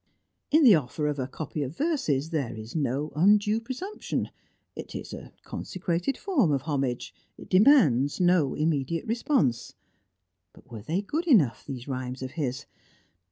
[0.49, 4.31] In the offer of a copy of verses there is no undue presumption;
[4.75, 9.75] it is a consecrated form of homage; it demands no immediate response.
[10.53, 12.65] But were they good enough, these rhymes of his?